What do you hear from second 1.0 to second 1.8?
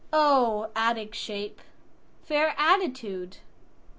shape!